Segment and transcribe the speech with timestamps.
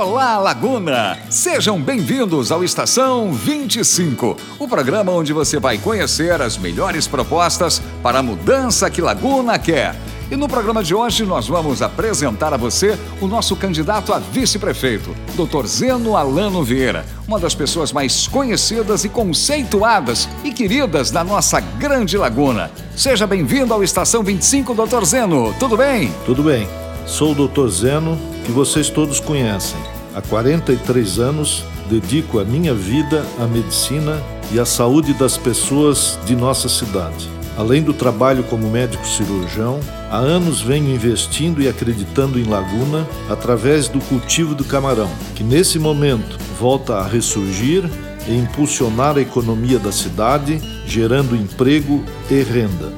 [0.00, 1.18] Olá, Laguna!
[1.28, 8.20] Sejam bem-vindos ao Estação 25, o programa onde você vai conhecer as melhores propostas para
[8.20, 9.94] a mudança que Laguna quer.
[10.30, 15.14] E no programa de hoje nós vamos apresentar a você o nosso candidato a vice-prefeito,
[15.34, 15.66] Dr.
[15.66, 22.16] Zeno Alano Vieira, uma das pessoas mais conhecidas e conceituadas e queridas da nossa grande
[22.16, 22.70] Laguna.
[22.96, 25.04] Seja bem-vindo ao Estação 25, Dr.
[25.04, 25.54] Zeno.
[25.58, 26.10] Tudo bem?
[26.24, 26.66] Tudo bem.
[27.04, 27.68] Sou o Dr.
[27.68, 29.78] Zeno, que vocês todos conhecem.
[30.14, 36.34] Há 43 anos dedico a minha vida à medicina e à saúde das pessoas de
[36.34, 37.28] nossa cidade.
[37.56, 39.80] Além do trabalho como médico cirurgião,
[40.10, 45.78] há anos venho investindo e acreditando em Laguna através do cultivo do camarão, que nesse
[45.78, 47.84] momento volta a ressurgir
[48.26, 52.92] e impulsionar a economia da cidade, gerando emprego e renda.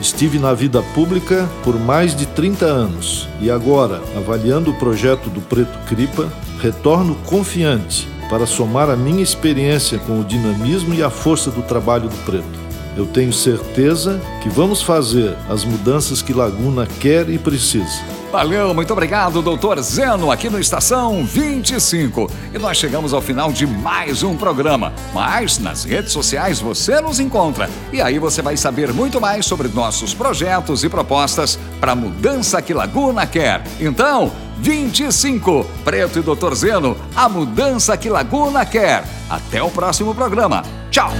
[0.00, 5.40] Estive na vida pública por mais de 30 anos e agora, avaliando o projeto do
[5.40, 11.50] Preto Cripa, retorno confiante para somar a minha experiência com o dinamismo e a força
[11.50, 12.65] do trabalho do Preto.
[12.96, 18.00] Eu tenho certeza que vamos fazer as mudanças que Laguna quer e precisa.
[18.32, 22.30] Valeu, muito obrigado, doutor Zeno, aqui no Estação 25.
[22.54, 24.92] E nós chegamos ao final de mais um programa.
[25.14, 27.68] Mas nas redes sociais você nos encontra.
[27.92, 32.60] E aí você vai saber muito mais sobre nossos projetos e propostas para a mudança
[32.60, 33.62] que Laguna quer.
[33.78, 39.04] Então, 25, Preto e Doutor Zeno, a mudança que Laguna quer.
[39.28, 40.62] Até o próximo programa.
[40.90, 41.12] Tchau!